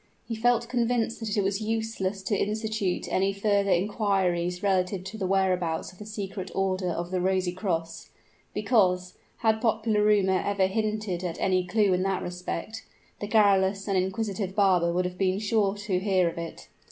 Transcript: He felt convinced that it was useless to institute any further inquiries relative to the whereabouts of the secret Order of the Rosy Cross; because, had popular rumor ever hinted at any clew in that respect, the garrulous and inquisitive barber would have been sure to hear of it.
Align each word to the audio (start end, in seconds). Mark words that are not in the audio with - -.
He 0.27 0.33
felt 0.33 0.67
convinced 0.67 1.19
that 1.19 1.37
it 1.37 1.43
was 1.43 1.61
useless 1.61 2.23
to 2.23 2.35
institute 2.35 3.05
any 3.11 3.31
further 3.33 3.69
inquiries 3.69 4.63
relative 4.63 5.03
to 5.03 5.15
the 5.19 5.27
whereabouts 5.27 5.93
of 5.93 5.99
the 5.99 6.07
secret 6.07 6.49
Order 6.55 6.89
of 6.89 7.11
the 7.11 7.21
Rosy 7.21 7.51
Cross; 7.51 8.09
because, 8.51 9.13
had 9.41 9.61
popular 9.61 10.03
rumor 10.03 10.41
ever 10.43 10.65
hinted 10.65 11.23
at 11.23 11.39
any 11.39 11.63
clew 11.63 11.93
in 11.93 12.01
that 12.01 12.23
respect, 12.23 12.83
the 13.19 13.27
garrulous 13.27 13.87
and 13.87 13.95
inquisitive 13.95 14.55
barber 14.55 14.91
would 14.91 15.05
have 15.05 15.19
been 15.19 15.37
sure 15.37 15.75
to 15.75 15.99
hear 15.99 16.27
of 16.27 16.39
it. 16.39 16.67